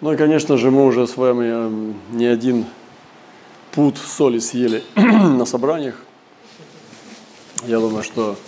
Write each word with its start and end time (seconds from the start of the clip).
Ну 0.00 0.14
и, 0.14 0.16
конечно 0.16 0.56
же, 0.56 0.70
мы 0.70 0.86
уже 0.86 1.06
с 1.06 1.18
вами 1.18 1.44
эм, 1.44 1.94
не 2.12 2.24
один 2.24 2.64
пуд 3.72 3.98
соли 3.98 4.38
съели 4.38 4.82
на 4.96 5.44
собраниях. 5.44 5.96
Я 7.66 7.80
думаю, 7.80 8.02
что 8.02 8.38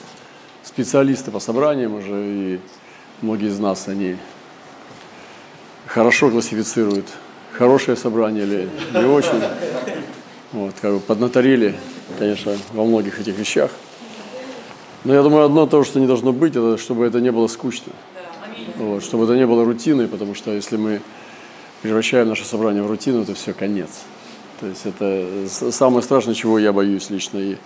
специалисты 0.63 1.31
по 1.31 1.41
собраниям 1.41 1.95
уже 1.95 2.15
и 2.15 2.61
многие 3.21 3.49
из 3.49 3.59
нас, 3.59 3.87
они 3.89 4.17
хорошо 5.87 6.31
классифицируют 6.31 7.05
хорошее 7.53 7.99
собрание 7.99 8.45
или 8.45 8.71
не 8.95 9.05
очень. 9.05 9.43
Вот, 10.53 10.75
как 10.81 10.95
бы 10.95 11.01
поднаторили, 11.01 11.75
конечно, 12.19 12.57
во 12.73 12.87
многих 12.87 13.21
этих 13.21 13.39
вещах. 13.39 13.71
Но 15.05 15.13
я 15.13 15.23
думаю, 15.23 15.45
одно 15.45 15.67
то, 15.67 15.85
что 15.85 16.01
не 16.01 16.07
должно 16.07 16.33
быть, 16.33 16.57
это 16.57 16.79
чтобы 16.79 17.05
это 17.05 17.21
не 17.21 17.31
было 17.31 17.47
скучно. 17.47 17.93
Вот, 18.79 19.05
чтобы 19.05 19.25
это 19.25 19.35
не 19.35 19.47
было 19.47 19.67
рутиной, 19.67 20.09
потому 20.09 20.35
что 20.35 20.53
если 20.53 20.79
мы 20.79 21.03
превращаем 21.83 22.29
наше 22.29 22.45
собрание 22.45 22.83
в 22.83 22.87
рутину, 22.87 23.25
то 23.25 23.35
все, 23.35 23.53
конец. 23.53 23.91
То 24.61 24.67
есть 24.69 24.87
это 24.87 25.49
самое 25.73 26.03
страшное, 26.03 26.35
чего 26.35 26.59
я 26.59 26.73
боюсь 26.73 27.11
лично. 27.11 27.39
И, 27.39 27.57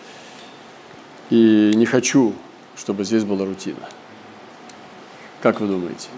и 1.30 1.72
не 1.74 1.84
хочу, 1.84 2.32
чтобы 2.76 3.04
здесь 3.04 3.24
была 3.24 3.44
рутина. 3.44 3.88
Как 5.42 5.60
вы 5.60 5.68
думаете? 5.68 6.08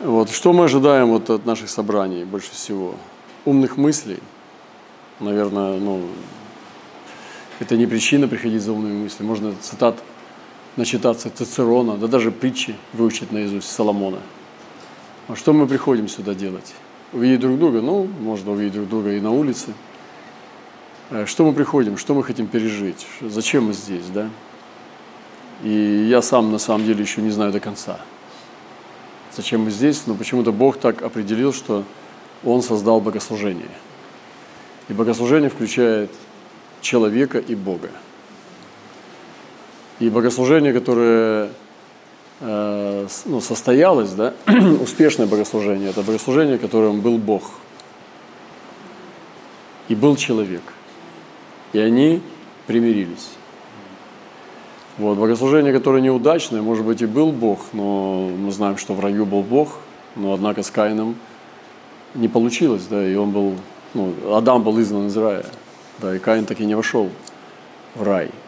Вот, 0.00 0.30
что 0.30 0.52
мы 0.52 0.64
ожидаем 0.64 1.08
вот 1.08 1.28
от 1.30 1.44
наших 1.44 1.68
собраний 1.68 2.24
больше 2.24 2.52
всего? 2.52 2.94
Умных 3.44 3.76
мыслей. 3.76 4.18
Наверное, 5.18 5.80
ну, 5.80 6.02
это 7.58 7.76
не 7.76 7.86
причина 7.86 8.28
приходить 8.28 8.62
за 8.62 8.72
умными 8.72 9.04
мыслями. 9.04 9.28
Можно 9.28 9.54
цитат 9.60 9.96
начитаться 10.76 11.30
Цицерона, 11.30 11.96
да 11.96 12.06
даже 12.06 12.30
притчи 12.30 12.76
выучить 12.92 13.32
наизусть 13.32 13.70
Соломона– 13.70 14.20
а 15.28 15.36
что 15.36 15.52
мы 15.52 15.66
приходим 15.66 16.08
сюда 16.08 16.34
делать? 16.34 16.74
Увидеть 17.12 17.40
друг 17.40 17.58
друга? 17.58 17.80
Ну, 17.80 18.08
можно 18.20 18.52
увидеть 18.52 18.74
друг 18.74 18.88
друга 18.88 19.12
и 19.12 19.20
на 19.20 19.30
улице. 19.30 19.72
Э, 21.10 21.26
что 21.26 21.44
мы 21.44 21.52
приходим? 21.52 21.96
Что 21.96 22.14
мы 22.14 22.22
хотим 22.22 22.46
пережить? 22.46 23.06
Зачем 23.20 23.66
мы 23.66 23.72
здесь, 23.72 24.06
да? 24.12 24.28
И 25.62 26.06
я 26.08 26.22
сам 26.22 26.52
на 26.52 26.58
самом 26.58 26.84
деле 26.84 27.02
еще 27.02 27.22
не 27.22 27.30
знаю 27.30 27.50
до 27.50 27.60
конца, 27.60 27.98
зачем 29.34 29.62
мы 29.62 29.70
здесь, 29.70 30.06
но 30.06 30.14
почему-то 30.14 30.52
Бог 30.52 30.78
так 30.78 31.02
определил, 31.02 31.52
что 31.52 31.84
Он 32.44 32.62
создал 32.62 33.00
богослужение. 33.00 33.70
И 34.88 34.92
богослужение 34.92 35.48
включает 35.48 36.10
человека 36.80 37.38
и 37.38 37.54
Бога. 37.54 37.90
И 39.98 40.10
богослужение, 40.10 40.72
которое 40.74 41.50
Э, 42.40 43.06
ну, 43.24 43.40
состоялось, 43.40 44.12
да, 44.12 44.34
успешное 44.82 45.26
богослужение, 45.26 45.90
это 45.90 46.02
богослужение, 46.02 46.58
которым 46.58 47.00
был 47.00 47.16
Бог 47.16 47.52
и 49.88 49.94
был 49.94 50.16
человек. 50.16 50.62
И 51.72 51.78
они 51.78 52.20
примирились. 52.66 53.30
Вот, 54.98 55.16
богослужение, 55.18 55.72
которое 55.72 56.02
неудачное, 56.02 56.60
может 56.60 56.84
быть, 56.84 57.00
и 57.02 57.06
был 57.06 57.32
Бог, 57.32 57.60
но 57.72 58.28
мы 58.28 58.50
знаем, 58.50 58.76
что 58.76 58.94
в 58.94 59.00
раю 59.00 59.24
был 59.24 59.42
Бог, 59.42 59.78
но 60.14 60.32
однако 60.34 60.62
с 60.62 60.70
Каином 60.70 61.16
не 62.14 62.28
получилось, 62.28 62.86
да, 62.88 63.06
и 63.06 63.14
он 63.14 63.30
был, 63.30 63.54
ну, 63.94 64.12
Адам 64.34 64.62
был 64.62 64.78
изгнан 64.80 65.06
из 65.06 65.16
рая, 65.16 65.44
да, 65.98 66.14
и 66.14 66.18
Каин 66.18 66.44
таки 66.44 66.64
не 66.64 66.74
вошел 66.74 67.10
в 67.94 68.02
рай– 68.02 68.30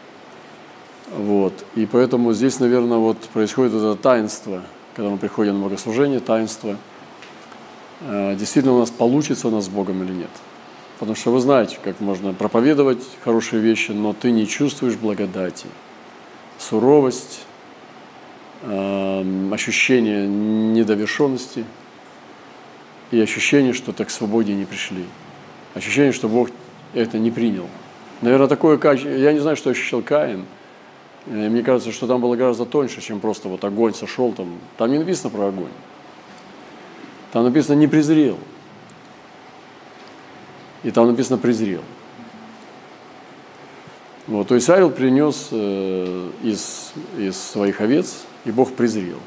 вот. 1.11 1.53
И 1.75 1.85
поэтому 1.85 2.33
здесь, 2.33 2.59
наверное, 2.59 2.97
вот 2.97 3.17
происходит 3.33 3.73
это 3.73 3.95
таинство, 3.95 4.61
когда 4.95 5.09
мы 5.09 5.17
приходим 5.17 5.57
на 5.57 5.63
богослужение, 5.65 6.19
таинство. 6.19 6.77
Э, 8.01 8.35
действительно 8.35 8.75
у 8.75 8.79
нас 8.79 8.91
получится 8.91 9.47
у 9.47 9.51
нас 9.51 9.65
с 9.65 9.69
Богом 9.69 10.03
или 10.03 10.11
нет. 10.11 10.29
Потому 10.99 11.15
что 11.15 11.31
вы 11.31 11.39
знаете, 11.39 11.79
как 11.83 11.99
можно 11.99 12.33
проповедовать 12.33 13.01
хорошие 13.23 13.61
вещи, 13.61 13.91
но 13.91 14.13
ты 14.13 14.31
не 14.31 14.45
чувствуешь 14.45 14.95
благодати. 14.95 15.67
Суровость, 16.59 17.41
эм, 18.63 19.53
ощущение 19.53 20.27
недовершенности 20.27 21.63
и 23.11 23.19
ощущение, 23.19 23.71
что 23.71 23.93
так 23.93 24.09
к 24.09 24.11
свободе 24.11 24.53
не 24.53 24.65
пришли. 24.65 25.05
Ощущение, 25.73 26.11
что 26.11 26.27
Бог 26.27 26.49
это 26.93 27.17
не 27.17 27.31
принял. 27.31 27.67
Наверное, 28.21 28.47
такое 28.47 28.77
качество, 28.77 29.09
я 29.09 29.31
не 29.31 29.39
знаю, 29.39 29.55
что 29.55 29.69
ощущал 29.69 30.01
Каин– 30.01 30.45
и 31.27 31.31
мне 31.31 31.63
кажется, 31.63 31.91
что 31.91 32.07
там 32.07 32.21
было 32.21 32.35
гораздо 32.35 32.65
тоньше, 32.65 33.01
чем 33.01 33.19
просто 33.19 33.49
вот 33.49 33.63
огонь 33.63 33.93
сошел 33.93 34.31
там. 34.31 34.57
Там 34.77 34.91
не 34.91 34.97
написано 34.97 35.29
про 35.29 35.47
огонь. 35.47 35.71
Там 37.31 37.43
написано 37.43 37.75
«не 37.75 37.87
презрел». 37.87 38.37
И 40.83 40.91
там 40.91 41.07
написано 41.07 41.37
«презрел». 41.37 41.81
Вот, 44.27 44.47
то 44.47 44.55
есть 44.55 44.69
Авел 44.69 44.91
принес 44.91 45.47
э, 45.51 46.29
из, 46.43 46.93
из 47.17 47.35
своих 47.35 47.81
овец, 47.81 48.25
и 48.45 48.51
Бог 48.51 48.73
презрел. 48.73 49.17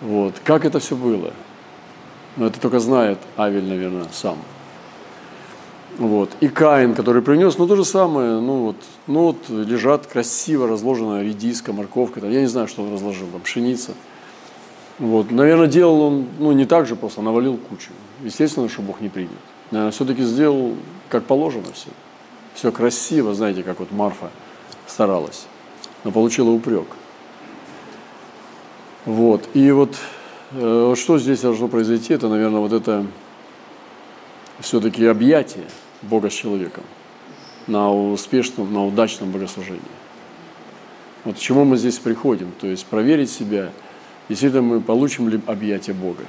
Вот. 0.00 0.34
Как 0.44 0.64
это 0.64 0.80
все 0.80 0.96
было? 0.96 1.32
Ну, 2.36 2.46
это 2.46 2.58
только 2.58 2.80
знает 2.80 3.18
Авель, 3.36 3.64
наверное, 3.64 4.06
сам. 4.12 4.38
Вот. 5.98 6.30
И 6.40 6.48
Каин, 6.48 6.94
который 6.94 7.22
принес, 7.22 7.56
ну 7.56 7.68
то 7.68 7.76
же 7.76 7.84
самое, 7.84 8.40
ну 8.40 8.64
вот, 8.64 8.76
ну 9.06 9.20
вот 9.20 9.48
лежат 9.48 10.06
красиво 10.06 10.66
разложенная 10.66 11.22
редиска, 11.22 11.72
морковка, 11.72 12.20
там, 12.20 12.30
я 12.30 12.40
не 12.40 12.48
знаю, 12.48 12.66
что 12.66 12.82
он 12.82 12.92
разложил, 12.92 13.28
там 13.28 13.40
пшеница. 13.42 13.92
Вот. 14.98 15.30
Наверное, 15.30 15.68
делал 15.68 16.00
он, 16.02 16.26
ну 16.38 16.50
не 16.52 16.66
так 16.66 16.86
же 16.86 16.96
просто, 16.96 17.22
навалил 17.22 17.56
кучу. 17.56 17.90
Естественно, 18.22 18.68
что 18.68 18.82
Бог 18.82 19.00
не 19.00 19.08
примет. 19.08 19.30
Наверное, 19.70 19.92
все-таки 19.92 20.24
сделал 20.24 20.74
как 21.08 21.24
положено 21.26 21.66
все. 21.72 21.88
Все 22.54 22.72
красиво, 22.72 23.34
знаете, 23.34 23.62
как 23.62 23.78
вот 23.78 23.92
Марфа 23.92 24.30
старалась, 24.86 25.46
но 26.02 26.10
получила 26.10 26.50
упрек. 26.50 26.86
Вот. 29.04 29.48
И 29.54 29.70
вот 29.70 29.94
э, 30.52 30.94
что 30.96 31.18
здесь 31.18 31.40
должно 31.40 31.68
произойти, 31.68 32.14
это, 32.14 32.28
наверное, 32.28 32.60
вот 32.60 32.72
это 32.72 33.06
все-таки 34.60 35.06
объятие– 35.06 35.66
Бога 36.04 36.30
с 36.30 36.34
человеком 36.34 36.84
на 37.66 37.92
успешном, 37.92 38.72
на 38.72 38.84
удачном 38.86 39.30
богослужении. 39.30 39.80
Вот 41.24 41.36
к 41.36 41.38
чему 41.38 41.64
мы 41.64 41.76
здесь 41.76 41.98
приходим, 41.98 42.52
то 42.60 42.66
есть 42.66 42.84
проверить 42.86 43.30
себя, 43.30 43.70
действительно 44.28 44.62
мы 44.62 44.80
получим 44.80 45.28
ли 45.28 45.40
объятие 45.46 45.94
Бога. 45.94 46.24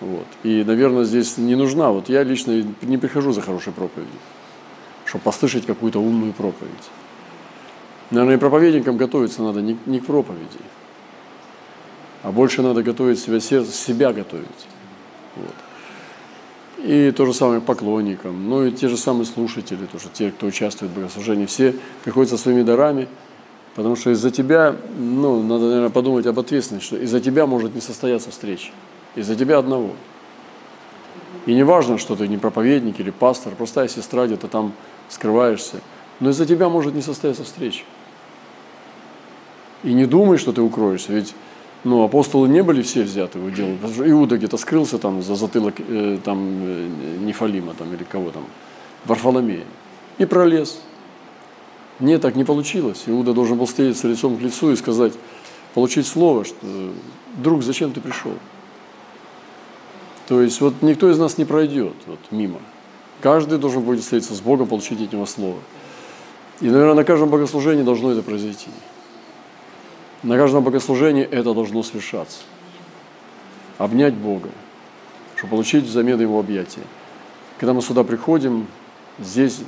Вот. 0.00 0.26
И, 0.42 0.64
наверное, 0.64 1.04
здесь 1.04 1.36
не 1.36 1.54
нужна, 1.54 1.90
вот 1.90 2.08
я 2.08 2.22
лично 2.22 2.64
не 2.82 2.98
прихожу 2.98 3.32
за 3.32 3.42
хорошей 3.42 3.72
проповедью, 3.72 4.18
чтобы 5.04 5.22
послышать 5.24 5.66
какую-то 5.66 6.00
умную 6.00 6.32
проповедь. 6.32 6.72
Наверное, 8.10 8.36
и 8.36 8.38
проповедникам 8.38 8.96
готовиться 8.96 9.42
надо 9.42 9.60
не, 9.60 9.78
не 9.86 10.00
к 10.00 10.06
проповеди, 10.06 10.58
а 12.22 12.32
больше 12.32 12.62
надо 12.62 12.82
готовить 12.82 13.18
себя, 13.18 13.40
себя 13.40 14.12
готовить. 14.12 14.66
Вот. 15.36 15.54
И 16.84 17.12
то 17.12 17.24
же 17.24 17.32
самое 17.32 17.62
поклонникам, 17.62 18.46
ну 18.46 18.66
и 18.66 18.70
те 18.70 18.88
же 18.88 18.98
самые 18.98 19.24
слушатели, 19.24 19.86
тоже 19.86 20.08
те, 20.12 20.30
кто 20.30 20.46
участвует 20.46 20.92
в 20.92 20.94
богослужении, 20.94 21.46
все 21.46 21.74
приходят 22.04 22.28
со 22.28 22.36
своими 22.36 22.60
дарами, 22.60 23.08
потому 23.74 23.96
что 23.96 24.10
из-за 24.10 24.30
тебя, 24.30 24.76
ну, 24.98 25.42
надо, 25.42 25.64
наверное, 25.64 25.88
подумать 25.88 26.26
об 26.26 26.38
ответственности, 26.38 26.86
что 26.86 26.96
из-за 26.98 27.20
тебя 27.20 27.46
может 27.46 27.74
не 27.74 27.80
состояться 27.80 28.30
встреча, 28.30 28.70
из-за 29.14 29.34
тебя 29.34 29.56
одного. 29.56 29.92
И 31.46 31.54
не 31.54 31.62
важно, 31.62 31.96
что 31.96 32.16
ты 32.16 32.28
не 32.28 32.36
проповедник 32.36 33.00
или 33.00 33.10
пастор, 33.10 33.54
простая 33.56 33.88
сестра, 33.88 34.26
где-то 34.26 34.48
там 34.48 34.74
скрываешься, 35.08 35.80
но 36.20 36.30
из-за 36.30 36.44
тебя 36.44 36.68
может 36.68 36.94
не 36.94 37.00
состояться 37.00 37.44
встреча. 37.44 37.84
И 39.84 39.94
не 39.94 40.04
думай, 40.04 40.36
что 40.36 40.52
ты 40.52 40.60
укроешься, 40.60 41.14
ведь 41.14 41.34
ну, 41.84 42.02
апостолы 42.02 42.48
не 42.48 42.62
были 42.62 42.80
все 42.82 43.02
взяты 43.02 43.38
в 43.38 43.44
удел. 43.44 43.68
Иуда 44.06 44.38
где-то 44.38 44.56
скрылся 44.56 44.98
там 44.98 45.22
за 45.22 45.36
затылок 45.36 45.74
э, 45.78 46.18
там, 46.24 46.38
э, 46.62 46.88
Нефалима 47.20 47.74
там, 47.74 47.92
или 47.92 48.04
кого 48.04 48.30
там, 48.30 48.46
Варфоломея. 49.04 49.64
И 50.16 50.24
пролез. 50.24 50.80
Нет, 52.00 52.22
так 52.22 52.36
не 52.36 52.44
получилось. 52.44 53.04
Иуда 53.06 53.34
должен 53.34 53.58
был 53.58 53.66
встретиться 53.66 54.08
лицом 54.08 54.36
к 54.36 54.40
лицу 54.40 54.72
и 54.72 54.76
сказать, 54.76 55.12
получить 55.74 56.06
слово, 56.06 56.44
что 56.44 56.56
друг, 57.36 57.62
зачем 57.62 57.92
ты 57.92 58.00
пришел? 58.00 58.32
То 60.26 60.40
есть 60.40 60.60
вот 60.60 60.74
никто 60.80 61.10
из 61.10 61.18
нас 61.18 61.36
не 61.36 61.44
пройдет 61.44 61.94
вот, 62.06 62.18
мимо. 62.30 62.60
Каждый 63.20 63.58
должен 63.58 63.82
будет 63.82 64.00
встретиться 64.00 64.34
с 64.34 64.40
Богом, 64.40 64.66
получить 64.66 65.00
от 65.02 65.12
Него 65.12 65.26
слово. 65.26 65.58
И, 66.60 66.66
наверное, 66.66 66.94
на 66.94 67.04
каждом 67.04 67.28
богослужении 67.28 67.82
должно 67.82 68.10
это 68.10 68.22
произойти. 68.22 68.70
На 70.24 70.38
каждом 70.38 70.64
богослужении 70.64 71.22
это 71.22 71.52
должно 71.52 71.82
свершаться. 71.82 72.38
Обнять 73.76 74.14
Бога, 74.14 74.48
чтобы 75.36 75.50
получить 75.50 75.84
взамен 75.84 76.18
Его 76.18 76.40
объятия. 76.40 76.80
Когда 77.60 77.74
мы 77.74 77.82
сюда 77.82 78.04
приходим, 78.04 78.66
здесь 79.18 79.60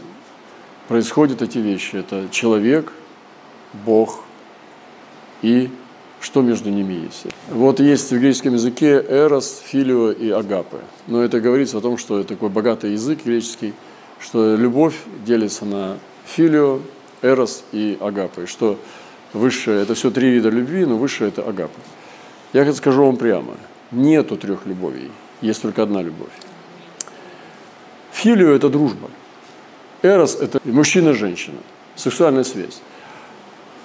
происходят 0.88 1.42
эти 1.42 1.58
вещи. 1.58 1.96
Это 1.96 2.28
человек, 2.30 2.90
Бог 3.84 4.20
и 5.42 5.70
что 6.22 6.40
между 6.40 6.70
ними 6.70 6.94
есть. 6.94 7.26
Вот 7.50 7.78
есть 7.78 8.10
в 8.10 8.18
греческом 8.18 8.54
языке 8.54 9.04
эрос, 9.06 9.62
филио 9.62 10.10
и 10.10 10.30
агапы. 10.30 10.78
Но 11.06 11.22
это 11.22 11.38
говорится 11.38 11.76
о 11.78 11.80
том, 11.82 11.98
что 11.98 12.18
это 12.18 12.30
такой 12.30 12.48
богатый 12.48 12.92
язык 12.92 13.26
греческий, 13.26 13.74
что 14.18 14.56
любовь 14.56 14.96
делится 15.26 15.66
на 15.66 15.98
филио, 16.24 16.80
эрос 17.20 17.62
и 17.72 17.98
агапы. 18.00 18.46
Что 18.46 18.78
высшее– 19.32 19.82
это 19.82 19.94
все 19.94 20.10
три 20.10 20.30
вида 20.30 20.48
любви, 20.48 20.84
но 20.84 20.96
высшее– 20.96 21.28
это 21.36 21.42
агапы. 21.42 21.80
Я 22.52 22.72
скажу 22.72 23.04
вам 23.04 23.16
прямо, 23.16 23.54
нету 23.90 24.36
трех 24.36 24.66
любовей, 24.66 25.10
есть 25.40 25.62
только 25.62 25.82
одна 25.82 26.02
любовь. 26.02 26.32
Филио– 28.12 28.50
это 28.54 28.68
дружба. 28.68 29.10
Эрос– 30.02 30.36
это 30.40 30.60
мужчина-женщина, 30.64 31.58
сексуальная 31.94 32.44
связь. 32.44 32.80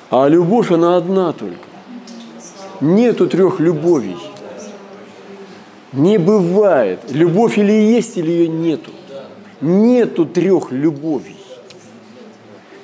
А 0.09 0.27
любовь, 0.27 0.71
она 0.71 0.97
одна 0.97 1.31
только. 1.31 1.57
Нету 2.81 3.27
трех 3.27 3.59
любовей. 3.59 4.17
Не 5.93 6.17
бывает. 6.17 6.99
Любовь 7.09 7.57
или 7.57 7.71
есть, 7.71 8.17
или 8.17 8.31
ее 8.31 8.47
нету. 8.47 8.91
Нету 9.61 10.25
трех 10.25 10.71
любовей. 10.71 11.37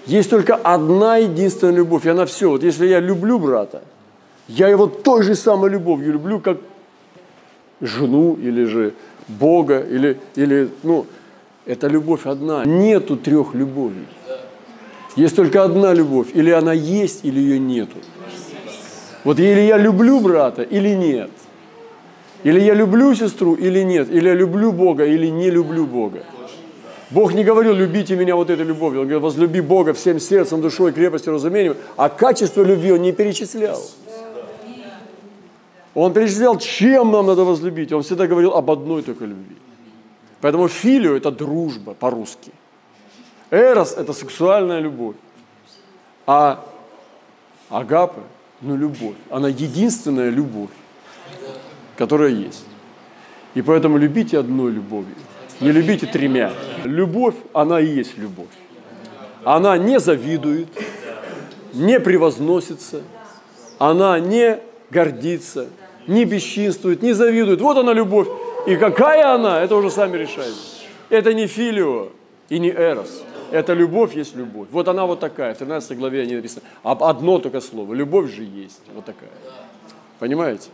Есть 0.07 0.29
только 0.29 0.55
одна 0.55 1.17
единственная 1.17 1.75
любовь, 1.75 2.05
и 2.05 2.09
она 2.09 2.25
все. 2.25 2.49
Вот 2.49 2.63
если 2.63 2.87
я 2.87 3.01
люблю 3.01 3.39
брата, 3.39 3.81
я 4.47 4.69
его 4.69 4.87
той 4.87 5.23
же 5.23 5.35
самой 5.35 5.69
любовью 5.69 6.13
люблю, 6.13 6.39
как 6.39 6.57
жену 7.81 8.37
или 8.41 8.63
же 8.63 8.93
Бога, 9.27 9.79
или, 9.79 10.17
или 10.35 10.69
ну, 10.83 11.05
это 11.65 11.87
любовь 11.87 12.25
одна. 12.25 12.63
Нету 12.65 13.17
трех 13.17 13.53
любовей. 13.53 14.07
Есть 15.17 15.35
только 15.35 15.63
одна 15.63 15.93
любовь. 15.93 16.27
Или 16.33 16.51
она 16.51 16.71
есть, 16.71 17.25
или 17.25 17.39
ее 17.39 17.59
нету. 17.59 17.97
Вот 19.25 19.39
или 19.39 19.61
я 19.61 19.77
люблю 19.77 20.21
брата, 20.21 20.61
или 20.61 20.95
нет. 20.95 21.31
Или 22.43 22.61
я 22.61 22.73
люблю 22.73 23.13
сестру, 23.15 23.55
или 23.55 23.83
нет. 23.83 24.09
Или 24.09 24.29
я 24.29 24.35
люблю 24.35 24.71
Бога, 24.71 25.05
или 25.05 25.27
не 25.27 25.51
люблю 25.51 25.85
Бога. 25.85 26.23
Бог 27.09 27.33
не 27.33 27.43
говорил, 27.43 27.73
любите 27.73 28.15
меня 28.15 28.35
вот 28.35 28.49
этой 28.49 28.65
любовью. 28.65 29.01
Он 29.01 29.07
говорил, 29.07 29.21
возлюби 29.21 29.61
Бога 29.61 29.93
всем 29.93 30.19
сердцем, 30.19 30.61
душой, 30.61 30.91
крепостью, 30.91 31.33
разумением. 31.33 31.77
А 31.95 32.09
качество 32.09 32.63
любви 32.63 32.91
он 32.91 33.01
не 33.01 33.13
перечислял. 33.13 33.81
Он 35.93 36.13
перечислял, 36.13 36.57
чем 36.59 37.11
нам 37.11 37.25
надо 37.25 37.43
возлюбить. 37.43 37.93
Он 37.93 38.03
всегда 38.03 38.27
говорил 38.27 38.53
об 38.53 38.69
одной 38.69 39.03
только 39.03 39.25
любви. 39.25 39.55
Поэтому 40.41 40.67
филио– 40.67 41.15
это 41.17 41.31
дружба 41.31 41.93
по-русски. 41.93 42.51
Эрос– 43.51 43.93
это 43.97 44.13
сексуальная 44.13 44.79
любовь. 44.79 45.15
А 46.25 46.63
агапы– 47.69 48.21
ну, 48.61 48.75
любовь. 48.75 49.15
Она 49.29 49.47
единственная 49.47 50.29
любовь, 50.29 50.69
которая 51.95 52.29
есть. 52.29 52.65
И 53.55 53.61
поэтому 53.61 53.97
любите 53.97 54.37
одной 54.37 54.71
любовью. 54.71 55.15
Не 55.59 55.71
любите 55.71 56.05
тремя. 56.05 56.51
Любовь, 56.83 57.35
она 57.53 57.79
и 57.79 57.87
есть 57.87 58.17
любовь. 58.17 58.47
Она 59.43 59.77
не 59.77 59.99
завидует, 59.99 60.67
не 61.73 61.99
превозносится, 61.99 63.01
она 63.79 64.19
не 64.19 64.59
гордится, 64.89 65.67
не 66.05 66.25
бесчинствует, 66.25 67.01
не 67.01 67.13
завидует. 67.13 67.61
Вот 67.61 67.77
она 67.77 67.93
любовь. 67.93 68.27
И 68.65 68.75
какая 68.75 69.33
она, 69.33 69.61
это 69.61 69.75
уже 69.75 69.89
сами 69.89 70.17
решаете. 70.17 70.57
Это 71.09 71.33
не 71.33 71.47
филио 71.47 72.09
и 72.49 72.59
не 72.59 72.69
эрос. 72.69 73.23
Это 73.51 73.73
любовь 73.73 74.15
есть 74.15 74.35
любовь. 74.35 74.67
Вот 74.71 74.87
она 74.89 75.05
вот 75.05 75.21
такая. 75.21 75.53
В 75.53 75.57
13 75.57 75.97
главе 75.97 76.25
не 76.25 76.35
написано. 76.35 76.63
Одно 76.83 77.39
только 77.39 77.61
слово. 77.61 77.93
Любовь 77.93 78.33
же 78.33 78.43
есть. 78.43 78.81
Вот 78.93 79.05
такая. 79.05 79.29
Понимаете? 80.19 80.69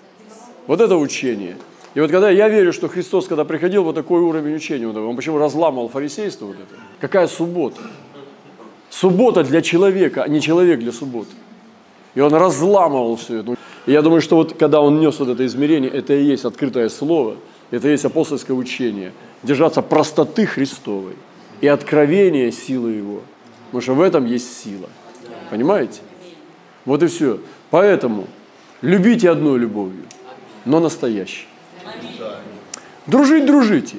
Вот 0.66 0.82
это 0.82 0.98
учение. 0.98 1.56
И 1.94 2.00
вот 2.00 2.10
когда 2.10 2.30
я 2.30 2.50
верю, 2.50 2.74
что 2.74 2.88
Христос, 2.88 3.28
когда 3.28 3.46
приходил, 3.46 3.84
вот 3.84 3.96
такой 3.96 4.22
уровень 4.22 4.56
учения, 4.56 4.88
он 4.88 5.16
почему 5.16 5.38
разламывал 5.38 5.90
фарисейство 5.90 6.48
вот 6.48 6.56
это? 6.56 6.82
Какая 7.00 7.28
суббота? 7.28 7.82
Суббота 8.90 9.44
для 9.44 9.62
человека, 9.62 10.24
а 10.24 10.28
не 10.28 10.42
человек 10.42 10.80
для 10.80 10.92
субботы. 10.92 11.32
И 12.16 12.22
он 12.22 12.34
разламывал 12.34 13.16
все 13.16 13.40
это. 13.40 13.56
И 13.86 13.92
я 13.92 14.02
думаю, 14.02 14.22
что 14.22 14.38
вот 14.38 14.54
когда 14.54 14.82
он 14.82 15.00
нес 15.00 15.20
вот 15.20 15.30
это 15.30 15.46
измерение, 15.46 15.90
это 15.90 16.14
и 16.14 16.24
есть 16.24 16.46
открытое 16.46 16.90
слово– 16.90 17.36
это 17.74 17.88
есть 17.88 18.06
апостольское 18.06 18.56
учение. 18.56 19.14
Держаться 19.42 19.82
простоты 19.82 20.46
Христовой 20.46 21.16
и 21.60 21.66
откровения 21.66 22.52
силы 22.52 22.92
Его. 22.92 23.22
Потому 23.66 23.82
что 23.82 23.94
в 23.96 24.02
этом 24.02 24.28
есть 24.28 24.64
сила. 24.64 24.88
Понимаете? 25.50 26.02
Вот 26.86 27.02
и 27.02 27.08
все. 27.08 27.40
Поэтому 27.72 28.28
любите 28.84 29.28
одной 29.32 29.58
любовью, 29.58 30.04
но 30.66 30.80
настоящей. 30.80 31.48
Дружить 33.08 33.46
дружите, 33.46 33.98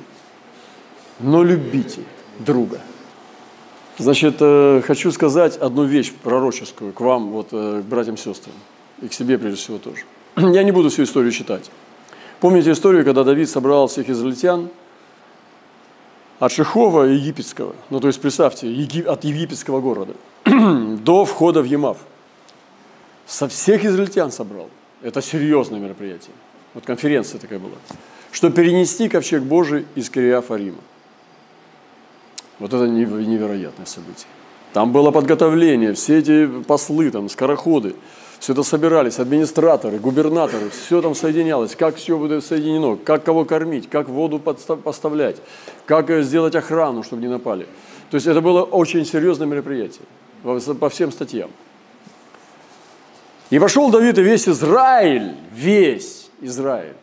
но 1.20 1.42
любите 1.42 2.00
друга. 2.38 2.80
Значит, 3.98 4.36
э, 4.40 4.82
хочу 4.84 5.12
сказать 5.12 5.56
одну 5.56 5.84
вещь 5.84 6.12
пророческую 6.12 6.92
к 6.92 7.00
вам, 7.00 7.30
вот, 7.30 7.48
э, 7.52 7.82
к 7.82 7.84
братьям 7.84 8.16
и 8.16 8.18
сестрам, 8.18 8.54
и 9.02 9.08
к 9.08 9.12
себе 9.12 9.38
прежде 9.38 9.58
всего 9.58 9.78
тоже. 9.78 10.04
Я 10.36 10.64
не 10.64 10.72
буду 10.72 10.88
всю 10.88 11.04
историю 11.04 11.30
читать. 11.32 11.70
Помните 12.40 12.72
историю, 12.72 13.04
когда 13.04 13.24
Давид 13.24 13.48
собрал 13.48 13.86
всех 13.86 14.08
израильтян 14.08 14.68
от 16.40 16.50
Шихова 16.50 17.04
египетского, 17.04 17.74
ну 17.90 18.00
то 18.00 18.08
есть 18.08 18.20
представьте, 18.20 18.66
от 19.06 19.24
египетского 19.24 19.80
города 19.80 20.14
до 20.44 21.24
входа 21.24 21.62
в 21.62 21.64
Емав. 21.64 21.98
Со 23.26 23.48
всех 23.48 23.84
израильтян 23.84 24.32
собрал. 24.32 24.68
Это 25.02 25.22
серьезное 25.22 25.78
мероприятие. 25.78 26.34
Вот 26.74 26.84
конференция 26.84 27.38
такая 27.38 27.58
была. 27.58 27.76
Что 28.34 28.50
перенести 28.50 29.08
ковчег 29.08 29.42
Божий 29.42 29.86
из 29.94 30.10
Кириафа 30.10 30.56
Рима. 30.56 30.82
Вот 32.58 32.74
это 32.74 32.86
невероятное 32.86 33.86
событие. 33.86 34.26
Там 34.74 34.92
было 34.92 35.10
подготовление, 35.10 35.94
все 35.94 36.18
эти 36.18 36.46
послы, 36.46 37.10
там, 37.10 37.30
скороходы– 37.30 37.94
все 38.44 38.52
это 38.52 38.62
собирались, 38.62 39.18
администраторы, 39.18 39.98
губернаторы, 39.98 40.68
все 40.68 41.00
там 41.00 41.14
соединялось, 41.14 41.74
как 41.74 41.96
все 41.96 42.18
будет 42.18 42.44
соединено, 42.44 42.96
как 42.96 43.24
кого 43.24 43.46
кормить, 43.46 43.88
как 43.88 44.10
воду 44.10 44.38
поставлять, 44.38 45.36
как 45.86 46.10
э, 46.10 46.22
сделать 46.22 46.54
охрану, 46.54 47.02
чтобы 47.02 47.22
не 47.22 47.28
напали. 47.28 47.66
То 48.10 48.16
есть 48.16 48.26
это 48.26 48.42
было 48.42 48.62
очень 48.62 49.06
серьезное 49.06 49.46
мероприятие 49.46 50.02
по 50.42 50.90
всем 50.90 51.10
статьям. 51.10 51.48
И 53.48 53.58
вошел 53.58 53.90
Давид 53.90 54.18
и 54.18 54.22
весь 54.22 54.46
Израиль, 54.46 55.36
весь 55.54 56.28
Израиль. 56.42 56.96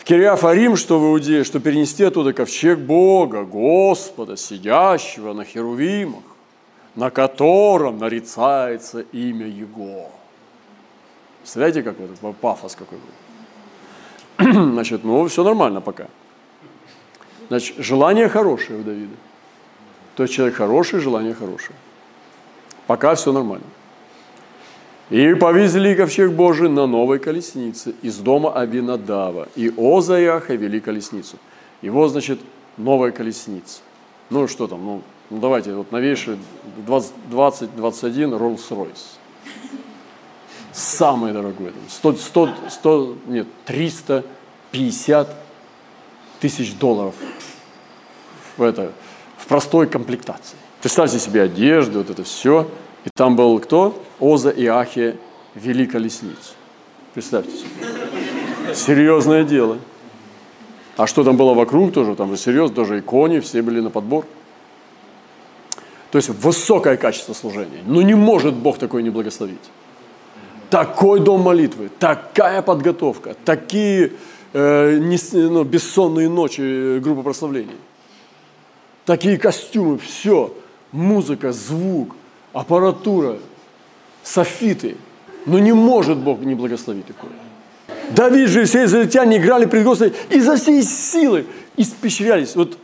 В 0.00 0.04
Кириафарим, 0.04 0.76
что 0.76 0.98
в 0.98 1.04
Иудее, 1.04 1.44
что 1.44 1.60
перенести 1.60 2.02
оттуда 2.02 2.32
ковчег 2.32 2.78
Бога, 2.78 3.44
Господа, 3.44 4.36
сидящего 4.36 5.34
на 5.34 5.44
херувимах 5.44 6.24
на 6.94 7.10
котором 7.10 7.98
нарицается 7.98 9.00
имя 9.00 9.46
Его. 9.46 10.10
Представляете, 11.38 11.82
какой 11.82 12.06
это 12.06 12.32
пафос 12.32 12.76
какой 12.76 12.98
был? 12.98 14.72
Значит, 14.72 15.04
ну, 15.04 15.26
все 15.26 15.44
нормально 15.44 15.80
пока. 15.80 16.08
Значит, 17.48 17.76
желание 17.78 18.28
хорошее 18.28 18.80
у 18.80 18.82
Давида. 18.82 19.14
То 20.16 20.24
есть 20.24 20.34
человек 20.34 20.56
хороший, 20.56 21.00
желание 21.00 21.34
хорошее. 21.34 21.76
Пока 22.86 23.14
все 23.14 23.32
нормально. 23.32 23.66
И 25.10 25.34
повезли 25.34 25.96
ковчег 25.96 26.30
Божий 26.30 26.68
на 26.68 26.86
новой 26.86 27.18
колеснице 27.18 27.94
из 28.00 28.18
дома 28.18 28.52
Абинадава. 28.52 29.48
И 29.56 29.72
Оза 29.76 30.20
и 30.20 30.24
Аха 30.24 30.54
вели 30.54 30.80
колесницу. 30.80 31.36
Его, 31.82 32.08
значит, 32.08 32.38
новая 32.76 33.10
колесница. 33.10 33.80
Ну, 34.30 34.46
что 34.46 34.68
там, 34.68 34.84
ну, 34.84 35.02
ну 35.30 35.38
давайте, 35.40 35.74
вот 35.74 35.90
новейший 35.90 36.38
2021 36.86 38.34
Rolls-Royce. 38.34 39.18
Самый 40.72 41.32
дорогой. 41.32 41.72
100, 41.88 42.14
100, 42.14 42.54
100, 42.68 43.16
нет, 43.26 43.48
350 43.64 45.34
тысяч 46.38 46.74
долларов 46.74 47.16
в, 48.56 48.62
это, 48.62 48.92
в 49.38 49.46
простой 49.46 49.88
комплектации. 49.88 50.56
Представьте 50.80 51.18
себе 51.18 51.42
одежду, 51.42 51.98
вот 51.98 52.10
это 52.10 52.22
все. 52.22 52.68
И 53.04 53.08
там 53.14 53.36
был 53.36 53.58
кто? 53.60 54.00
Оза 54.18 54.50
и 54.50 54.66
Ахе 54.66 55.16
вели. 55.54 55.86
Представьте 57.14 57.56
себе. 57.56 58.74
Серьезное 58.74 59.44
дело. 59.44 59.78
А 60.96 61.06
что 61.06 61.24
там 61.24 61.36
было 61.36 61.54
вокруг 61.54 61.92
тоже? 61.92 62.14
Там 62.14 62.30
же 62.30 62.36
серьезно, 62.36 62.76
даже 62.76 62.98
и 62.98 63.00
кони, 63.00 63.40
все 63.40 63.62
были 63.62 63.80
на 63.80 63.90
подбор. 63.90 64.26
То 66.10 66.18
есть 66.18 66.28
высокое 66.28 66.96
качество 66.96 67.32
служения. 67.32 67.82
Ну 67.86 68.00
не 68.00 68.14
может 68.14 68.54
Бог 68.54 68.78
такое 68.78 69.02
не 69.02 69.10
благословить. 69.10 69.70
Такой 70.68 71.20
дом 71.20 71.40
молитвы, 71.40 71.90
такая 71.98 72.62
подготовка, 72.62 73.34
такие 73.44 74.12
э, 74.52 74.98
не, 74.98 75.18
ну, 75.32 75.64
бессонные 75.64 76.28
ночи 76.28 76.60
э, 76.60 76.98
группы 77.00 77.22
прославления. 77.22 77.76
Такие 79.04 79.36
костюмы, 79.36 79.98
все. 79.98 80.54
Музыка, 80.92 81.52
звук, 81.52 82.14
аппаратура, 82.52 83.38
софиты. 84.22 84.96
Но 85.46 85.58
не 85.58 85.72
может 85.72 86.18
Бог 86.18 86.40
не 86.40 86.54
благословить 86.54 87.06
такое. 87.06 87.30
Давид 88.10 88.48
же 88.48 88.62
и 88.62 88.64
все 88.64 88.84
израильтяне 88.84 89.38
играли 89.38 89.64
пред 89.66 89.84
Господом 89.84 90.14
изо 90.28 90.56
всей 90.56 90.82
силы 90.82 91.46
испещрялись. 91.76 92.54
Вот 92.56 92.76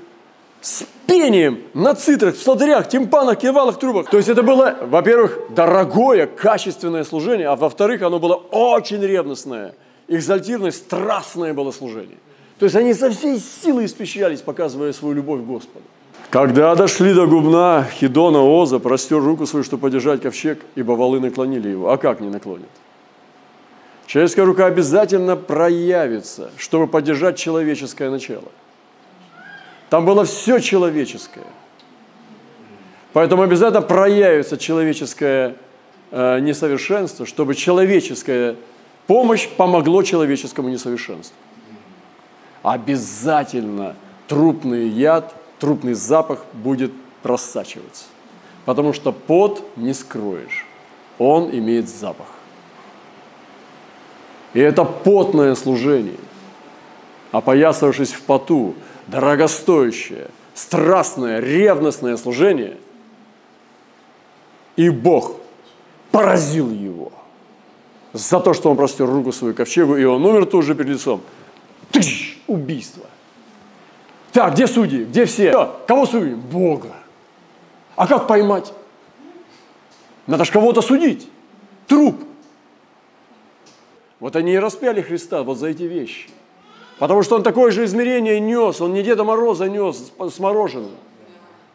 с 0.61 0.85
пением 1.07 1.61
на 1.75 1.95
цитрах, 1.95 2.35
в 2.35 2.39
псалтырях, 2.39 2.89
тимпанах, 2.89 3.39
кивалах, 3.39 3.79
трубах. 3.79 4.11
То 4.11 4.17
есть 4.17 4.29
это 4.29 4.43
было, 4.43 4.77
во-первых, 4.83 5.39
дорогое, 5.51 6.27
качественное 6.27 7.05
служение, 7.05 7.49
а 7.49 7.57
во-вторых, 7.57 8.03
оно 8.03 8.19
было 8.19 8.35
очень 8.35 9.01
ревностное, 9.01 9.75
экзальтированное, 10.09 10.73
страстное 10.73 11.55
было 11.55 11.71
служение. 11.71 12.19
То 12.59 12.65
есть 12.65 12.75
они 12.75 12.95
со 12.95 13.11
всей 13.11 13.39
силы 13.39 13.85
испещрялись, 13.85 14.41
показывая 14.41 14.93
свою 14.93 15.15
любовь 15.15 15.43
Господу. 15.43 15.85
Когда 16.31 16.75
дошли 16.75 17.15
до 17.15 17.27
губна 17.27 17.85
Хидона 17.85 18.43
Оза, 18.43 18.79
простер 18.79 19.23
руку 19.23 19.47
свою, 19.47 19.65
чтобы 19.65 19.83
подержать 19.83 20.23
ковчег, 20.23 20.61
ибо 20.75 20.93
валы 20.93 21.21
наклонили 21.21 21.69
его. 21.69 21.91
А 21.91 21.99
как 21.99 22.21
не 22.21 22.29
наклонят? 22.29 22.69
Человеческая 24.07 24.45
рука 24.45 24.67
обязательно 24.67 25.37
проявится, 25.37 26.51
чтобы 26.57 26.89
поддержать 26.89 27.39
человеческое 27.39 28.11
начало. 28.11 28.49
Там 29.89 30.05
было 30.05 30.25
все 30.25 30.59
человеческое. 30.59 31.47
Поэтому 33.13 33.43
обязательно 33.43 33.83
проявится 33.83 34.59
человеческое 34.59 35.57
э, 36.11 36.41
несовершенство, 36.41 37.25
чтобы 37.25 37.55
человеческая 37.55 38.57
помощь 39.07 39.49
помогло 39.49 40.03
человеческому 40.03 40.69
несовершенству. 40.71 41.37
Обязательно 42.65 43.95
трупный 44.27 44.89
яд– 44.89 45.33
трупный 45.59 45.95
запах 45.95 46.45
будет 46.53 46.93
просачиваться. 47.23 48.05
Потому 48.65 48.93
что 48.93 49.13
пот 49.13 49.63
не 49.77 49.95
скроешь, 49.95 50.67
он 51.19 51.51
имеет 51.51 51.89
запах. 51.89 52.27
И 54.55 54.61
это 54.61 54.85
потное 54.85 55.55
служение, 55.55 56.19
опоясавшись 57.31 58.13
в 58.13 58.23
поту, 58.23 58.75
дорогостоящее, 59.07 60.29
страстное, 60.55 61.41
ревностное 61.41 62.17
служение, 62.17 62.77
и 64.77 64.91
Бог 64.91 65.37
поразил 66.11 66.71
его 66.71 67.13
за 68.13 68.41
то, 68.41 68.55
что 68.55 68.71
он 68.71 68.77
простер 68.77 69.07
руку 69.07 69.33
свою 69.33 69.55
ковчегу, 69.55 69.97
и 69.97 70.05
он 70.05 70.25
умер 70.25 70.47
тут 70.47 70.65
же 70.65 70.75
перед 70.75 70.91
лицом. 70.91 71.21
Тыщ! 71.91 72.39
Убийство. 72.47 73.05
Так, 74.37 74.53
где 74.53 74.67
судьи? 74.67 75.05
Где 75.05 75.25
все? 75.25 75.77
Кого 75.87 76.05
судим? 76.05 76.39
Бога. 76.39 76.91
А 77.95 78.07
как 78.07 78.27
поймать? 78.27 78.71
Надо 80.27 80.45
же 80.45 80.53
кого-то 80.53 80.83
судить. 80.83 81.27
Труп. 81.87 82.23
Вот 84.21 84.37
они 84.37 84.53
и 84.53 84.59
распяли 84.59 85.01
Христа 85.01 85.43
вот 85.43 85.57
за 85.57 85.69
эти 85.69 85.85
вещи. 85.85 86.29
Потому 86.99 87.23
что 87.23 87.37
он 87.37 87.43
такое 87.43 87.71
же 87.71 87.87
измерение 87.87 88.39
нес. 88.39 88.79
Он 88.83 88.93
не 88.93 89.03
Деда 89.03 89.25
Мороза 89.25 89.71
нес 89.71 90.13
с 90.19 90.39
мороженым. 90.39 90.93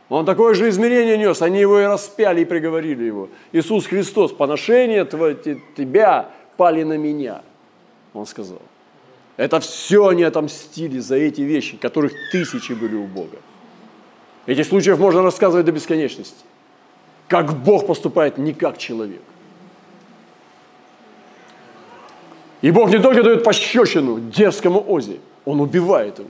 Он 0.09 0.23
такое 0.23 0.53
же 0.53 0.69
измерение 0.69 1.17
нес. 1.17 1.41
Они 1.41 1.61
его 1.61 1.79
и 1.79 1.85
распяли, 1.85 2.41
и 2.41 2.45
приговорили 2.45 3.05
его. 3.05 3.29
Иисус 3.53 3.87
Христос, 3.87 4.33
поношение 4.33 5.03
тебя 5.05 6.29
пали 6.57 6.83
на 6.83 6.95
меня. 6.95 7.41
Он 8.13 8.27
сказал. 8.27 8.61
Это 9.37 9.59
все 9.59 10.07
они 10.07 10.23
отомстили 10.23 10.99
за 10.99 11.15
эти 11.15 11.41
вещи, 11.41 11.77
которых 11.77 12.13
тысячи 12.31 12.73
были 12.73 12.95
у 12.95 13.05
Бога. 13.05 13.37
Этих 14.45 14.65
случаев 14.65 14.99
можно 14.99 15.21
рассказывать 15.21 15.65
до 15.65 15.71
бесконечности. 15.71 16.43
Как 17.27 17.53
Бог 17.53 17.87
поступает 17.87 18.37
не 18.37 18.53
как 18.53 18.77
человек. 18.77 19.21
И 22.61 22.71
Бог 22.71 22.89
не 22.89 22.99
только 22.99 23.23
дает 23.23 23.43
пощечину 23.43 24.19
дерзкому 24.19 24.83
Озе, 24.87 25.19
Он 25.45 25.61
убивает 25.61 26.19
его. 26.19 26.29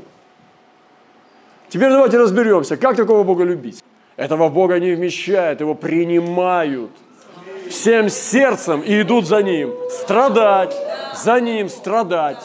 Теперь 1.70 1.90
давайте 1.90 2.18
разберемся, 2.18 2.78
как 2.78 2.96
такого 2.96 3.24
Бога 3.24 3.44
любить. 3.44 3.84
Этого 4.18 4.50
Бога 4.50 4.80
не 4.80 4.92
вмещает, 4.92 5.62
его 5.62 5.74
принимают 5.74 6.92
всем 7.70 8.10
сердцем 8.10 8.82
и 8.82 9.02
идут 9.02 9.26
за 9.26 9.42
Ним. 9.42 9.74
Страдать, 9.90 10.76
за 11.16 11.40
Ним 11.40 11.70
страдать. 11.70 12.44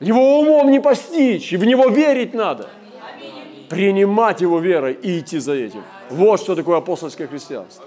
Его 0.00 0.40
умом 0.40 0.70
не 0.70 0.80
постичь, 0.80 1.52
и 1.52 1.56
в 1.56 1.64
него 1.64 1.88
верить 1.88 2.34
надо. 2.34 2.68
Принимать 3.68 4.40
его 4.40 4.60
верой 4.60 4.92
и 4.92 5.20
идти 5.20 5.38
за 5.38 5.54
этим. 5.54 5.82
Вот 6.10 6.40
что 6.40 6.54
такое 6.54 6.78
апостольское 6.78 7.26
христианство. 7.26 7.84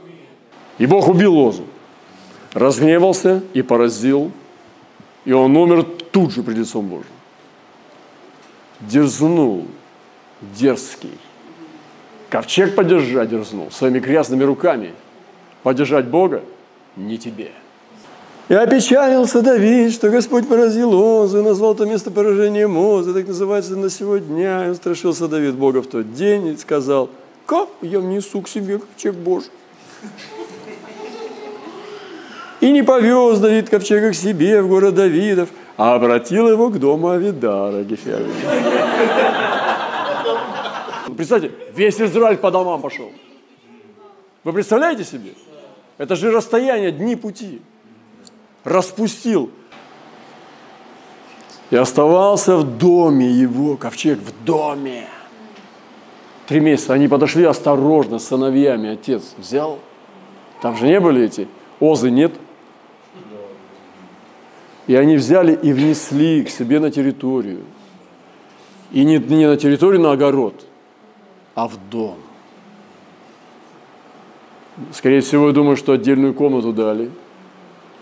И 0.78 0.86
Бог 0.86 1.08
убил 1.08 1.34
Лозу. 1.36 1.66
Разгневался 2.54 3.44
и 3.54 3.62
поразил, 3.62 4.32
и 5.24 5.32
он 5.32 5.56
умер 5.56 5.84
тут 6.12 6.34
же 6.34 6.42
пред 6.42 6.58
лицом 6.58 6.88
Божьим. 6.88 7.12
Дерзнул, 8.80 9.68
дерзкий. 10.42 11.18
Ковчег 12.30 12.76
подержать 12.76 13.30
дерзнул, 13.30 13.72
своими 13.72 14.00
грязными 14.00 14.44
руками. 14.44 14.94
Поддержать 15.64 16.06
Бога 16.06 16.44
не 16.96 17.18
тебе. 17.18 17.52
И 18.50 18.54
опечалился 18.56 19.44
Давид, 19.44 19.94
что 19.94 20.10
Господь 20.10 20.48
поразил 20.48 20.92
Озу, 20.92 21.40
и 21.40 21.44
назвал 21.44 21.76
то 21.76 21.86
место 21.86 22.10
поражения 22.10 22.68
Озы, 22.68 23.14
так 23.14 23.28
называется 23.28 23.76
на 23.76 23.92
сегодня. 23.92 24.66
И 24.66 24.70
устрашился 24.70 25.28
Давид 25.28 25.54
Бога 25.54 25.84
в 25.84 25.88
тот 25.88 26.16
день 26.16 26.48
и 26.48 26.58
сказал, 26.58 27.12
как 27.46 27.70
я 27.84 28.00
внесу 28.00 28.42
к 28.42 28.48
себе 28.48 28.80
ковчег 28.80 29.14
Божий? 29.14 29.52
И 32.60 32.72
не 32.72 32.82
повез 32.82 33.38
Давид 33.38 33.70
ковчега 33.70 34.10
к 34.12 34.16
себе 34.16 34.64
в 34.64 34.68
город 34.68 34.96
Давидов, 34.96 35.50
а 35.78 35.94
обратил 35.94 36.50
его 36.50 36.70
к 36.70 36.80
дому 36.80 37.10
Авидара 37.10 37.84
Гефяви. 37.84 38.32
Представьте, 41.16 41.52
весь 41.76 42.02
Израиль 42.02 42.38
по 42.38 42.50
домам 42.50 42.82
пошел. 42.82 43.12
Вы 44.44 44.54
представляете 44.54 45.04
себе? 45.04 45.34
Это 46.00 46.16
же 46.16 46.32
расстояние, 46.32 46.92
дни 46.92 47.16
пути 47.16 47.62
распустил. 48.64 49.52
И 51.72 51.76
оставался 51.76 52.58
в 52.58 52.78
доме 52.78 53.30
его, 53.30 53.78
ковчег 53.78 54.20
в 54.20 54.44
доме. 54.44 55.08
Три 56.48 56.60
месяца 56.60 56.94
они 56.94 57.08
подошли 57.08 57.44
осторожно 57.44 58.18
с 58.18 58.28
сыновьями, 58.28 58.90
отец 58.90 59.36
взял. 59.38 59.80
Там 60.64 60.76
же 60.76 60.88
не 60.88 61.00
были 61.00 61.24
эти, 61.24 61.48
озы 61.80 62.10
нет. 62.10 62.34
И 64.88 64.96
они 64.96 65.16
взяли 65.16 65.54
и 65.54 65.72
внесли 65.72 66.44
к 66.44 66.50
себе 66.50 66.80
на 66.80 66.90
территорию. 66.90 67.64
И 68.92 69.06
не, 69.06 69.20
не 69.20 69.46
на 69.46 69.56
территорию, 69.56 70.02
на 70.02 70.14
огород, 70.14 70.66
а 71.54 71.68
в 71.68 71.74
дом. 71.92 72.18
Скорее 74.92 75.22
всего, 75.22 75.48
я 75.48 75.54
думаю, 75.54 75.78
что 75.78 75.92
отдельную 75.92 76.34
комнату 76.34 76.74
дали– 76.74 77.12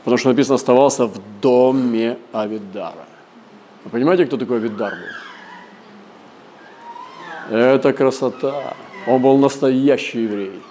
Потому 0.08 0.20
что 0.20 0.30
написано, 0.30 0.56
оставался 0.56 1.06
в 1.06 1.20
доме 1.42 2.18
Авидара. 2.32 3.06
Вы 3.84 3.90
понимаете, 3.92 4.26
кто 4.26 4.38
такой 4.38 4.60
Авидар 4.60 4.94
был? 7.50 7.58
Это 7.58 7.92
красота. 7.92 8.74
Он 9.06 9.22
был 9.22 9.38
настоящий 9.38 10.24
еврей, 10.24 10.62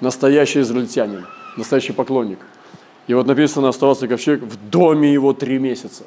настоящий 0.00 0.62
израильтянин, 0.62 1.24
настоящий 1.56 1.92
поклонник. 1.92 2.40
И 3.06 3.14
вот 3.14 3.28
написано, 3.28 3.68
оставался 3.68 4.08
ковчег 4.08 4.42
в 4.42 4.56
доме 4.70 5.12
его 5.12 5.32
три 5.32 5.60
месяца. 5.60 6.02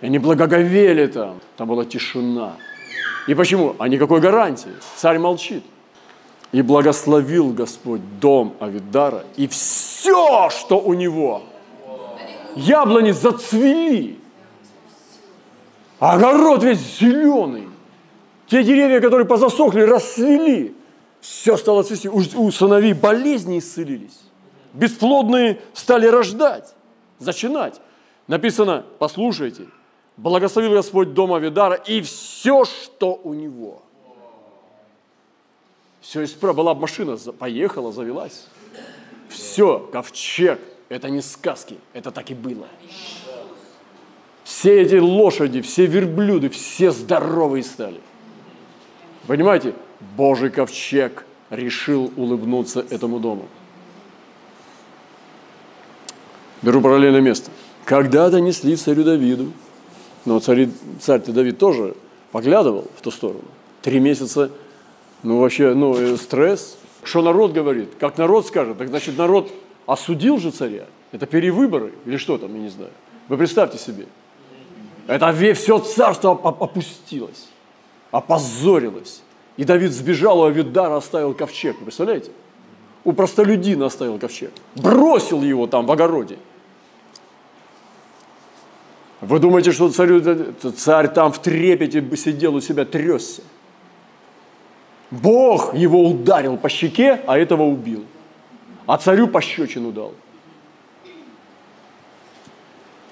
И 0.00 0.06
они 0.06 0.18
благоговели 0.18 1.08
там. 1.08 1.40
Там 1.58 1.68
была 1.68 1.84
тишина. 1.84 2.52
И 3.26 3.34
почему? 3.34 3.76
А 3.78 3.88
никакой 3.88 4.20
гарантии. 4.22 4.72
Царь 4.96 5.18
молчит. 5.18 5.62
И 6.50 6.62
благословил 6.62 7.52
Господь 7.52 8.00
дом 8.20 8.56
Авидара 8.58 9.24
и 9.36 9.46
все, 9.48 10.48
что 10.48 10.80
у 10.80 10.94
него. 10.94 11.42
Яблони 12.56 13.10
зацвели. 13.10 14.18
Огород 15.98 16.62
весь 16.62 16.98
зеленый. 16.98 17.68
Те 18.46 18.62
деревья, 18.64 19.00
которые 19.00 19.26
позасохли, 19.26 19.82
расцвели. 19.82 20.74
Все 21.20 21.56
стало 21.58 21.82
цвести. 21.82 22.08
У 22.08 22.50
сыновей 22.50 22.94
болезни 22.94 23.58
исцелились. 23.58 24.20
Бесплодные 24.72 25.60
стали 25.74 26.06
рождать, 26.06 26.74
зачинать. 27.18 27.80
Написано, 28.26 28.84
послушайте, 28.98 29.66
благословил 30.16 30.72
Господь 30.72 31.12
дом 31.12 31.34
Авидара 31.34 31.74
и 31.74 32.00
все, 32.00 32.64
что 32.64 33.20
у 33.22 33.34
него– 33.34 33.82
все 36.08 36.24
исправилось. 36.24 36.56
Была 36.56 36.74
машина, 36.74 37.18
поехала, 37.38 37.92
завелась. 37.92 38.46
Все, 39.28 39.78
ковчег. 39.92 40.58
Это 40.88 41.10
не 41.10 41.20
сказки, 41.20 41.76
это 41.92 42.10
так 42.10 42.30
и 42.30 42.34
было. 42.34 42.66
Все 44.42 44.80
эти 44.80 44.94
лошади, 44.94 45.60
все 45.60 45.84
верблюды, 45.84 46.48
все 46.48 46.92
здоровые 46.92 47.62
стали. 47.62 48.00
Понимаете, 49.26 49.74
Божий 50.16 50.48
ковчег 50.48 51.26
решил 51.50 52.10
улыбнуться 52.16 52.86
этому 52.88 53.20
дому. 53.20 53.46
Беру 56.62 56.80
параллельное 56.80 57.20
место. 57.20 57.50
Когда-то 57.84 58.40
несли 58.40 58.76
царю 58.76 59.04
Давиду, 59.04 59.52
но 60.24 60.40
царь, 60.40 60.70
царь-то 61.00 61.32
Давид 61.32 61.58
тоже 61.58 61.94
поглядывал 62.32 62.86
в 62.96 63.02
ту 63.02 63.10
сторону. 63.10 63.44
Три 63.82 64.00
месяца, 64.00 64.50
ну 65.22 65.40
вообще, 65.40 65.74
ну 65.74 65.96
э, 65.96 66.16
стресс. 66.16 66.78
Что 67.02 67.22
народ 67.22 67.52
говорит? 67.52 67.90
Как 67.98 68.18
народ 68.18 68.46
скажет? 68.46 68.78
Так 68.78 68.88
значит 68.88 69.16
народ 69.16 69.50
осудил 69.86 70.38
же 70.38 70.50
царя. 70.50 70.86
Это 71.12 71.26
перевыборы 71.26 71.92
или 72.04 72.16
что 72.16 72.38
там, 72.38 72.54
я 72.54 72.60
не 72.60 72.68
знаю. 72.68 72.90
Вы 73.28 73.36
представьте 73.36 73.78
себе. 73.78 74.06
Это 75.06 75.32
все 75.54 75.78
царство 75.78 76.32
опустилось, 76.32 77.48
опозорилось. 78.10 79.22
И 79.56 79.64
Давид 79.64 79.92
сбежал, 79.92 80.40
у 80.40 80.44
Авидара 80.44 80.96
оставил 80.96 81.34
ковчег. 81.34 81.76
Вы 81.78 81.86
представляете? 81.86 82.30
У 83.04 83.12
простолюдина 83.12 83.86
оставил 83.86 84.18
ковчег. 84.18 84.52
Бросил 84.76 85.42
его 85.42 85.66
там 85.66 85.86
в 85.86 85.92
огороде. 85.92 86.38
Вы 89.20 89.40
думаете, 89.40 89.72
что 89.72 89.90
царь, 89.90 90.20
царь 90.76 91.08
там 91.08 91.32
в 91.32 91.40
трепете 91.40 92.04
сидел 92.16 92.54
у 92.54 92.60
себя, 92.60 92.84
тресся? 92.84 93.42
Бог 95.10 95.74
его 95.74 96.08
ударил 96.08 96.56
по 96.56 96.68
щеке, 96.68 97.20
а 97.26 97.38
этого 97.38 97.62
убил. 97.62 98.04
А 98.86 98.98
царю 98.98 99.28
пощечину 99.28 99.92
дал. 99.92 100.14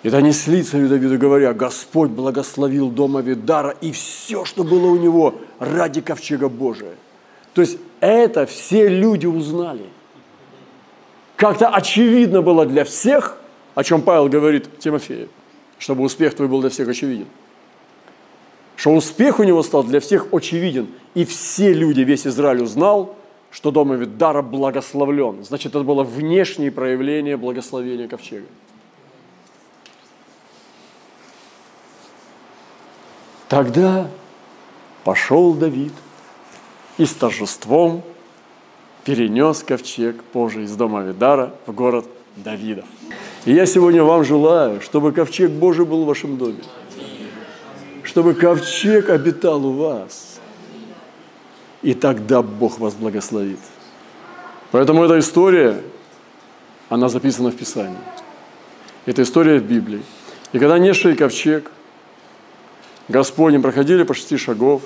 И 0.03 0.11
донесли 0.11 0.63
царю 0.63 0.89
Давиду, 0.89 1.19
говоря, 1.19 1.53
Господь 1.53 2.11
благословил 2.11 2.91
дом 2.91 3.17
Авидара 3.17 3.71
и 3.81 3.93
все, 3.93 4.45
что 4.45 4.63
было 4.63 4.87
у 4.87 4.97
него 4.97 5.35
ради 5.59 6.01
ковчега 6.01 6.49
Божия. 6.49 6.95
То 7.55 7.63
есть 7.63 7.79
это 8.01 8.47
все 8.47 8.89
люди 8.89 9.27
узнали. 9.27 9.87
Как-то 11.37 11.69
очевидно 11.69 12.43
было 12.43 12.67
для 12.67 12.85
всех, 12.85 13.39
о 13.75 13.83
чем 13.83 14.03
Павел 14.03 14.29
говорит 14.29 14.79
Тимофею 14.79 15.29
чтобы 15.79 16.05
успех 16.05 16.35
твой 16.35 16.49
был 16.49 16.61
для 16.61 16.71
всех 16.71 16.89
очевиден. 16.89 17.27
Что 18.77 18.93
успех 18.93 19.41
у 19.41 19.43
него 19.43 19.63
стал 19.63 19.83
для 19.85 20.01
всех 20.01 20.33
очевиден. 20.33 20.89
И 21.15 21.25
все 21.25 21.73
люди, 21.73 22.03
весь 22.03 22.27
Израиль 22.27 22.63
узнал, 22.63 23.17
что 23.51 23.71
дом 23.71 23.93
Авидара 23.93 24.43
благословлен. 24.43 25.43
Значит, 25.43 25.75
это 25.75 25.83
было 25.83 26.05
внешнее 26.05 26.71
проявление 26.71 27.39
благословения 27.39 28.07
ковчега. 28.07 28.47
Тогда 33.49 34.09
пошел 35.05 35.55
Давид 35.55 35.93
и 36.99 37.07
с 37.07 37.13
торжеством 37.13 38.03
перенес 39.05 39.63
ковчег 39.63 40.17
Божий 40.35 40.65
из 40.65 40.75
дома 40.77 41.03
Видара 41.03 41.55
в 41.67 41.73
город 41.73 42.07
Давидов. 42.37 42.85
И 43.45 43.53
я 43.53 43.65
сегодня 43.65 44.03
вам 44.03 44.25
желаю, 44.25 44.81
чтобы 44.81 45.13
ковчег 45.13 45.51
Божий 45.53 45.87
был 45.87 46.03
в 46.03 46.07
вашем 46.07 46.37
доме. 46.37 46.59
Чтобы 48.17 48.33
ковчег 48.33 49.11
обитал 49.11 49.67
у 49.67 49.73
вас. 49.73 50.41
И 51.83 51.93
тогда 51.93 52.41
Бог 52.41 52.79
вас 52.79 52.95
благословит. 52.95 53.59
Поэтому 54.71 55.05
эта 55.05 55.19
история, 55.19 55.83
она 56.89 57.11
записана 57.11 57.51
в 57.51 57.57
Писании. 57.57 57.99
Это 59.05 59.21
история 59.21 59.59
в 59.59 59.65
Библии. 59.65 60.01
И 60.55 60.59
когда 60.59 60.79
несший 60.79 61.15
ковчег, 61.15 61.71
Господним 63.09 63.61
проходили 63.61 64.03
по 64.03 64.15
шести 64.15 64.39
шагов, 64.39 64.81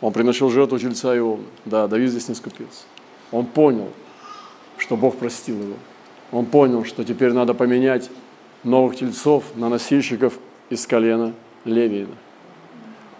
он 0.00 0.14
приносил 0.14 0.48
жертву 0.48 0.78
тельца 0.78 1.14
и 1.14 1.18
овна. 1.18 1.44
Да, 1.66 1.86
Давид 1.86 2.08
здесь 2.08 2.28
не 2.28 2.34
скупился. 2.34 2.84
Он 3.30 3.44
понял, 3.44 3.90
что 4.78 4.96
Бог 4.96 5.18
простил 5.18 5.60
его 5.60 5.76
он 6.32 6.46
понял, 6.46 6.86
что 6.86 7.04
теперь 7.04 7.34
надо 7.34 7.52
поменять 7.52 8.08
новых 8.64 8.96
тельцов 8.96 9.44
на 9.54 9.68
носильщиков 9.68 10.32
из 10.70 10.86
колена 10.86 11.34
Левиина. 11.66 12.16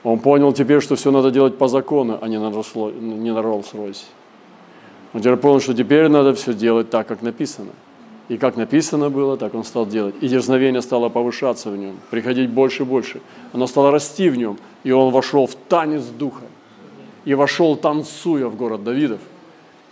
Он 0.02 0.18
понял 0.18 0.52
теперь, 0.52 0.80
что 0.80 0.96
все 0.96 1.10
надо 1.10 1.30
делать 1.30 1.58
по 1.58 1.68
закону, 1.68 2.18
а 2.20 2.28
не 2.28 2.38
на, 2.38 2.46
Роллс-Ройсе. 2.46 4.04
Он 5.12 5.20
теперь 5.20 5.36
понял, 5.36 5.60
что 5.60 5.74
теперь 5.74 6.08
надо 6.08 6.34
все 6.34 6.54
делать 6.54 6.90
так, 6.90 7.06
как 7.06 7.22
написано. 7.22 7.70
И 8.28 8.38
как 8.38 8.56
написано 8.56 9.10
было, 9.10 9.36
так 9.36 9.54
он 9.54 9.64
стал 9.64 9.86
делать. 9.86 10.14
И 10.20 10.28
дерзновение 10.28 10.82
стало 10.82 11.08
повышаться 11.08 11.70
в 11.70 11.76
нем, 11.76 11.96
приходить 12.10 12.48
больше 12.48 12.84
и 12.84 12.86
больше. 12.86 13.20
Оно 13.52 13.66
стало 13.66 13.90
расти 13.90 14.30
в 14.30 14.36
нем, 14.36 14.58
и 14.84 14.92
он 14.92 15.12
вошел 15.12 15.46
в 15.46 15.54
танец 15.54 16.04
духа. 16.04 16.44
И 17.24 17.34
вошел, 17.34 17.76
танцуя 17.76 18.46
в 18.46 18.56
город 18.56 18.84
Давидов, 18.84 19.20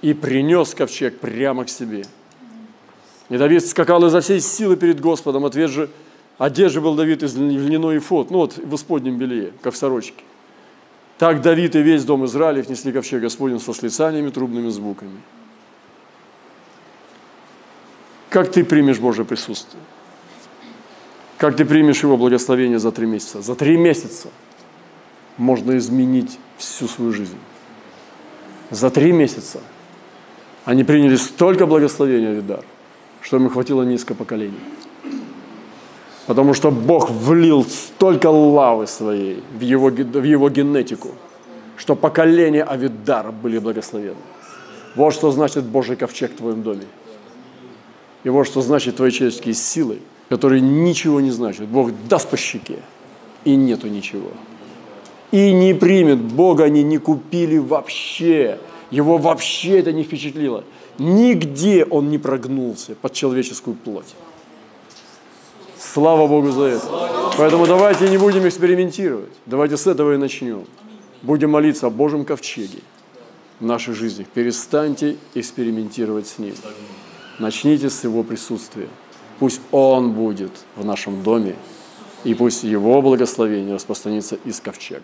и 0.00 0.14
принес 0.14 0.74
ковчег 0.74 1.18
прямо 1.18 1.64
к 1.64 1.68
себе– 1.68 2.04
и 3.28 3.36
Давид 3.36 3.66
скакал 3.66 4.04
изо 4.06 4.20
всей 4.20 4.40
силы 4.40 4.76
перед 4.76 5.00
Господом, 5.00 5.44
ответ 5.44 5.70
же, 5.70 5.90
одет 6.38 6.72
же 6.72 6.80
был 6.80 6.94
Давид 6.94 7.22
из 7.22 7.36
льняной 7.36 7.98
фот, 7.98 8.30
ну 8.30 8.38
вот 8.38 8.56
в 8.56 8.74
исподнем 8.74 9.18
белье, 9.18 9.52
как 9.62 9.74
в 9.74 9.76
сорочке. 9.76 10.24
Так 11.18 11.42
Давид 11.42 11.74
и 11.76 11.82
весь 11.82 12.04
дом 12.04 12.24
Израилев 12.24 12.68
несли 12.68 12.92
ковчег 12.92 13.22
Господень 13.22 13.60
со 13.60 13.74
слицаниями, 13.74 14.30
трубными 14.30 14.68
звуками. 14.68 15.20
Как 18.30 18.50
ты 18.52 18.64
примешь 18.64 18.98
Божье 18.98 19.24
присутствие? 19.24 19.82
Как 21.38 21.56
ты 21.56 21.64
примешь 21.64 22.02
Его 22.02 22.16
благословение 22.16 22.78
за 22.78 22.92
три 22.92 23.06
месяца? 23.06 23.42
За 23.42 23.54
три 23.54 23.76
месяца 23.76 24.28
можно 25.36 25.76
изменить 25.76 26.38
всю 26.56 26.88
свою 26.88 27.12
жизнь. 27.12 27.38
За 28.70 28.90
три 28.90 29.12
месяца 29.12 29.60
они 30.64 30.84
приняли 30.84 31.16
столько 31.16 31.66
благословения 31.66 32.32
Видар– 32.32 32.64
что 33.28 33.36
ему 33.36 33.50
хватило 33.50 33.82
низко 33.82 34.14
поколений. 34.14 34.58
Потому 36.28 36.52
что 36.52 36.70
Бог 36.70 37.10
влил 37.10 37.64
столько 37.64 38.26
лавы 38.26 38.86
своей 38.86 39.42
в 39.58 39.62
его, 39.62 39.88
в 39.88 40.22
его 40.22 40.50
генетику, 40.50 41.08
что 41.78 41.96
поколения 41.96 42.64
Авидара 42.64 43.32
были 43.32 43.58
благословенны. 43.58 44.20
Вот 44.94 45.14
что 45.14 45.32
значит 45.32 45.64
Божий 45.64 45.96
ковчег 45.96 46.32
в 46.32 46.36
твоем 46.36 46.62
доме. 46.62 46.84
И 48.24 48.28
вот 48.28 48.46
что 48.46 48.60
значит 48.60 48.96
твои 48.96 49.10
человеческие 49.10 49.54
силы, 49.54 50.00
которые 50.28 50.60
ничего 50.60 51.22
не 51.22 51.30
значат. 51.30 51.66
Бог 51.66 51.92
даст 52.10 52.28
по 52.28 52.36
щеке, 52.36 52.80
и 53.46 53.56
нету 53.56 53.88
ничего. 53.88 54.28
И 55.30 55.54
не 55.54 55.72
примет. 55.72 56.18
Бога 56.18 56.64
они 56.64 56.82
не 56.82 56.98
купили 56.98 57.56
вообще. 57.56 58.58
Его 58.90 59.16
вообще 59.16 59.78
это 59.78 59.92
не 59.92 60.02
впечатлило. 60.02 60.64
Нигде 60.98 61.86
он 61.86 62.10
не 62.10 62.18
прогнулся 62.18 62.96
под 62.96 63.14
человеческую 63.14 63.76
плоть. 63.76 64.14
Слава 65.98 66.28
Богу 66.28 66.52
за 66.52 66.62
это. 66.62 66.86
Поэтому 67.36 67.66
давайте 67.66 68.08
не 68.08 68.18
будем 68.18 68.46
экспериментировать. 68.46 69.32
Давайте 69.46 69.76
с 69.76 69.84
этого 69.84 70.14
и 70.14 70.16
начнем. 70.16 70.64
Будем 71.22 71.50
молиться 71.50 71.88
о 71.88 71.90
Божьем 71.90 72.24
ковчеге 72.24 72.78
в 73.58 73.64
нашей 73.64 73.94
жизни. 73.94 74.24
Перестаньте 74.32 75.16
экспериментировать 75.34 76.28
с 76.28 76.38
ним. 76.38 76.54
Начните 77.40 77.90
с 77.90 78.04
его 78.04 78.22
присутствия. 78.22 78.88
Пусть 79.40 79.60
он 79.72 80.12
будет 80.12 80.52
в 80.76 80.84
нашем 80.84 81.24
доме, 81.24 81.56
и 82.22 82.32
пусть 82.32 82.62
его 82.62 83.02
благословение 83.02 83.74
распространится 83.74 84.38
из 84.44 84.60
ковчега. 84.60 85.02